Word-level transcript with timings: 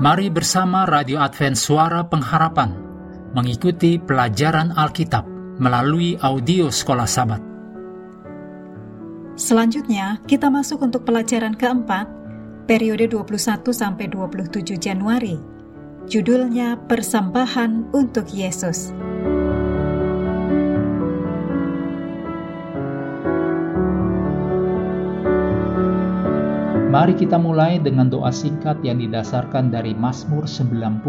Mari 0.00 0.32
bersama 0.32 0.88
Radio 0.88 1.20
Advent 1.20 1.60
Suara 1.60 2.00
Pengharapan 2.00 2.72
mengikuti 3.36 4.00
pelajaran 4.00 4.72
Alkitab 4.72 5.28
melalui 5.60 6.16
audio 6.24 6.72
Sekolah 6.72 7.04
Sabat. 7.04 7.44
Selanjutnya, 9.36 10.16
kita 10.24 10.48
masuk 10.48 10.88
untuk 10.88 11.04
pelajaran 11.04 11.52
keempat, 11.52 12.08
periode 12.64 13.12
21 13.12 13.60
sampai 13.76 14.08
27 14.08 14.80
Januari. 14.80 15.36
Judulnya 16.08 16.80
Persembahan 16.88 17.92
untuk 17.92 18.24
Yesus. 18.32 18.96
Mari 27.00 27.16
kita 27.16 27.40
mulai 27.40 27.80
dengan 27.80 28.12
doa 28.12 28.28
singkat 28.28 28.84
yang 28.84 29.00
didasarkan 29.00 29.72
dari 29.72 29.96
Mazmur 29.96 30.44
90 30.44 31.00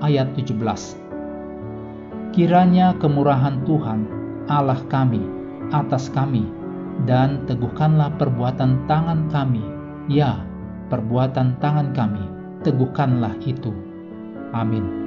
ayat 0.00 0.32
17. 0.32 0.56
Kiranya 2.32 2.96
kemurahan 2.96 3.60
Tuhan, 3.68 4.08
Allah 4.48 4.80
kami, 4.88 5.20
atas 5.76 6.08
kami, 6.08 6.48
dan 7.04 7.44
teguhkanlah 7.44 8.16
perbuatan 8.16 8.88
tangan 8.88 9.28
kami, 9.28 9.60
ya, 10.08 10.40
perbuatan 10.88 11.60
tangan 11.60 11.92
kami, 11.92 12.24
teguhkanlah 12.64 13.36
itu. 13.44 13.76
Amin. 14.56 15.05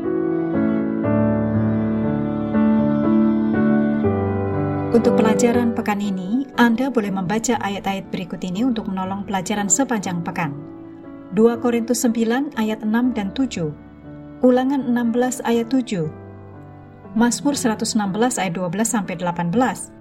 Untuk 4.90 5.22
pelajaran 5.22 5.78
pekan 5.78 6.02
ini, 6.02 6.50
anda 6.58 6.90
boleh 6.90 7.14
membaca 7.14 7.62
ayat-ayat 7.62 8.10
berikut 8.10 8.42
ini 8.42 8.66
untuk 8.66 8.90
menolong 8.90 9.22
pelajaran 9.22 9.70
sepanjang 9.70 10.26
pekan. 10.26 10.50
2 11.38 11.62
Korintus 11.62 12.02
9 12.02 12.58
ayat 12.58 12.82
6 12.82 13.14
dan 13.14 13.30
7, 13.38 13.70
Ulangan 14.42 14.90
16 14.90 15.46
ayat 15.46 15.70
7, 15.70 16.10
Mazmur 17.14 17.54
116 17.54 18.42
ayat 18.42 18.54
12 18.58 18.66
sampai 18.82 19.14
18, 19.14 19.54
1 19.54 19.94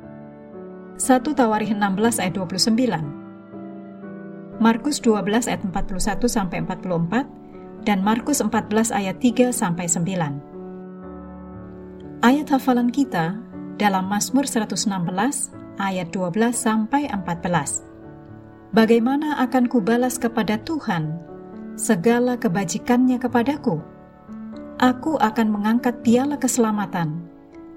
Tawarikh 1.37 1.77
16 1.77 2.25
ayat 2.25 2.33
29, 2.33 4.57
Markus 4.57 5.05
12 5.05 5.53
ayat 5.53 5.69
41 5.69 6.01
sampai 6.33 6.65
44, 6.65 7.85
dan 7.85 8.01
Markus 8.01 8.41
14 8.41 8.73
ayat 8.97 9.21
3 9.21 9.53
sampai 9.53 9.85
9. 9.85 12.25
Ayat 12.25 12.49
hafalan 12.57 12.89
kita 12.89 13.37
dalam 13.79 14.11
Mazmur 14.11 14.43
116 14.43 15.55
ayat 15.79 16.11
12 16.11 16.51
sampai 16.51 17.07
14. 17.07 18.75
Bagaimana 18.75 19.39
akan 19.47 19.71
kubalas 19.71 20.19
kepada 20.19 20.59
Tuhan 20.67 21.15
segala 21.79 22.35
kebajikannya 22.37 23.23
kepadaku? 23.23 23.79
Aku 24.83 25.15
akan 25.23 25.49
mengangkat 25.55 26.03
piala 26.03 26.37
keselamatan 26.43 27.23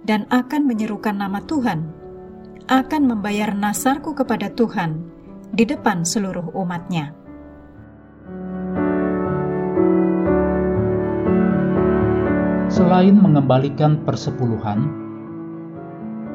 dan 0.02 0.26
akan 0.34 0.66
menyerukan 0.66 1.14
nama 1.14 1.38
Tuhan, 1.46 1.86
akan 2.66 3.04
membayar 3.06 3.54
nasarku 3.54 4.18
kepada 4.18 4.50
Tuhan 4.50 5.06
di 5.54 5.70
depan 5.70 6.02
seluruh 6.02 6.50
umatnya. 6.58 7.14
Selain 12.72 13.14
mengembalikan 13.14 14.02
persepuluhan, 14.02 15.01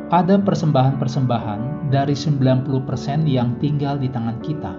ada 0.06 0.39
persembahan-persembahan 0.39 1.91
dari 1.91 2.15
90% 2.15 3.27
yang 3.27 3.59
tinggal 3.59 3.99
di 3.99 4.06
tangan 4.06 4.39
kita 4.39 4.72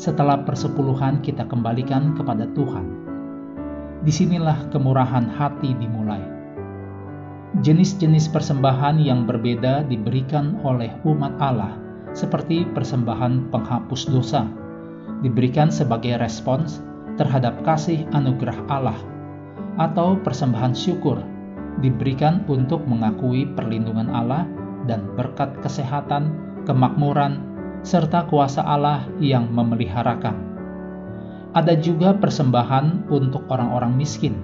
setelah 0.00 0.40
persepuluhan 0.48 1.20
kita 1.20 1.44
kembalikan 1.44 2.16
kepada 2.16 2.48
Tuhan. 2.56 3.04
Di 4.00 4.08
sinilah 4.08 4.72
kemurahan 4.72 5.28
hati 5.28 5.76
dimulai. 5.76 6.24
Jenis-jenis 7.60 8.32
persembahan 8.32 8.96
yang 8.96 9.28
berbeda 9.28 9.84
diberikan 9.84 10.56
oleh 10.64 10.88
umat 11.04 11.36
Allah 11.36 11.76
seperti 12.16 12.64
persembahan 12.72 13.52
penghapus 13.52 14.08
dosa, 14.08 14.48
diberikan 15.20 15.68
sebagai 15.68 16.16
respons 16.16 16.80
terhadap 17.20 17.60
kasih 17.60 18.08
anugerah 18.16 18.56
Allah, 18.72 18.96
atau 19.76 20.16
persembahan 20.24 20.72
syukur 20.72 21.20
diberikan 21.84 22.40
untuk 22.48 22.88
mengakui 22.88 23.44
perlindungan 23.52 24.08
Allah 24.08 24.48
dan 24.86 25.14
berkat 25.14 25.54
kesehatan, 25.62 26.34
kemakmuran, 26.66 27.42
serta 27.82 28.26
kuasa 28.30 28.62
Allah 28.62 29.06
yang 29.18 29.50
memeliharakan. 29.50 30.34
Ada 31.52 31.76
juga 31.76 32.16
persembahan 32.16 33.12
untuk 33.12 33.44
orang-orang 33.52 33.92
miskin 33.92 34.38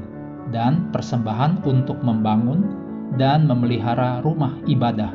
dan 0.52 0.92
persembahan 0.92 1.64
untuk 1.64 1.96
membangun 2.04 2.68
dan 3.16 3.48
memelihara 3.48 4.20
rumah 4.20 4.52
ibadah. 4.68 5.14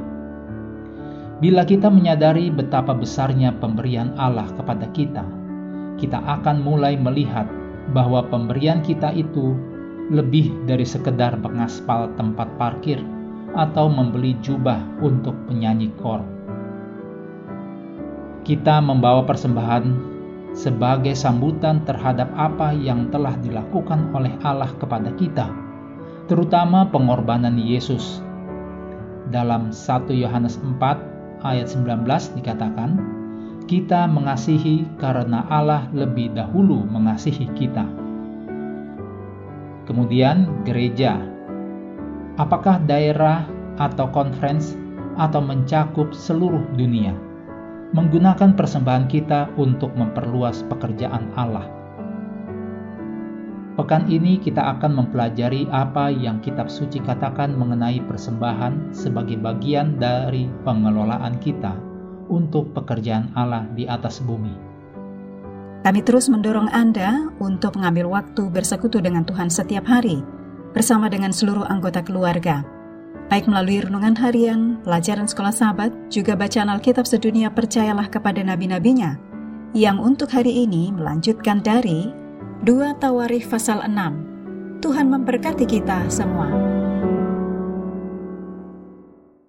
Bila 1.37 1.67
kita 1.67 1.91
menyadari 1.91 2.49
betapa 2.49 2.95
besarnya 2.95 3.53
pemberian 3.59 4.15
Allah 4.15 4.47
kepada 4.55 4.89
kita, 4.95 5.27
kita 5.99 6.17
akan 6.17 6.63
mulai 6.63 6.97
melihat 6.97 7.45
bahwa 7.91 8.25
pemberian 8.25 8.79
kita 8.81 9.11
itu 9.13 9.53
lebih 10.09 10.49
dari 10.65 10.87
sekedar 10.87 11.35
mengaspal 11.39 12.09
tempat 12.15 12.47
parkir 12.55 12.99
atau 13.53 13.89
membeli 13.89 14.37
jubah 14.41 14.81
untuk 15.01 15.37
penyanyi 15.45 15.93
kor. 16.01 16.21
Kita 18.43 18.83
membawa 18.83 19.23
persembahan 19.23 20.13
sebagai 20.53 21.15
sambutan 21.17 21.81
terhadap 21.87 22.29
apa 22.37 22.75
yang 22.75 23.09
telah 23.09 23.33
dilakukan 23.39 24.13
oleh 24.13 24.33
Allah 24.45 24.69
kepada 24.77 25.09
kita, 25.15 25.49
terutama 26.27 26.85
pengorbanan 26.89 27.57
Yesus. 27.57 28.21
Dalam 29.31 29.71
1 29.71 30.11
Yohanes 30.13 30.59
4 30.59 31.41
ayat 31.41 31.71
19 31.71 32.05
dikatakan, 32.37 32.99
kita 33.65 34.05
mengasihi 34.11 34.83
karena 34.99 35.47
Allah 35.47 35.87
lebih 35.95 36.35
dahulu 36.35 36.83
mengasihi 36.83 37.47
kita. 37.55 37.87
Kemudian 39.87 40.63
gereja 40.67 41.32
apakah 42.37 42.81
daerah 42.89 43.45
atau 43.77 44.09
conference 44.09 44.73
atau 45.17 45.41
mencakup 45.41 46.13
seluruh 46.13 46.61
dunia. 46.73 47.13
Menggunakan 47.93 48.57
persembahan 48.57 49.05
kita 49.05 49.53
untuk 49.53 49.93
memperluas 49.93 50.65
pekerjaan 50.65 51.29
Allah. 51.37 51.69
Pekan 53.73 54.05
ini 54.09 54.37
kita 54.37 54.77
akan 54.77 55.01
mempelajari 55.01 55.65
apa 55.73 56.09
yang 56.09 56.41
kitab 56.41 56.69
suci 56.69 57.01
katakan 57.01 57.57
mengenai 57.57 58.01
persembahan 58.05 58.93
sebagai 58.93 59.37
bagian 59.41 59.97
dari 59.97 60.45
pengelolaan 60.61 61.41
kita 61.41 61.73
untuk 62.29 62.73
pekerjaan 62.73 63.33
Allah 63.33 63.65
di 63.73 63.85
atas 63.89 64.21
bumi. 64.21 64.53
Kami 65.85 65.99
terus 66.05 66.29
mendorong 66.29 66.69
Anda 66.69 67.29
untuk 67.41 67.77
mengambil 67.77 68.09
waktu 68.13 68.49
bersekutu 68.49 69.01
dengan 69.01 69.25
Tuhan 69.25 69.49
setiap 69.49 69.89
hari 69.89 70.21
bersama 70.73 71.07
dengan 71.07 71.29
seluruh 71.29 71.69
anggota 71.69 72.01
keluarga. 72.01 72.65
Baik 73.29 73.47
melalui 73.47 73.79
renungan 73.85 74.17
harian, 74.19 74.81
pelajaran 74.83 75.29
sekolah 75.29 75.53
sahabat, 75.53 75.93
juga 76.11 76.35
bacaan 76.35 76.69
Alkitab 76.73 77.07
sedunia 77.07 77.53
percayalah 77.53 78.09
kepada 78.11 78.43
nabi-nabinya, 78.43 79.15
yang 79.77 80.01
untuk 80.01 80.33
hari 80.33 80.65
ini 80.65 80.91
melanjutkan 80.91 81.61
dari 81.63 82.11
2 82.65 82.99
Tawarikh 82.99 83.47
pasal 83.47 83.85
6. 83.85 84.81
Tuhan 84.83 85.07
memberkati 85.07 85.63
kita 85.63 86.11
semua. 86.11 86.72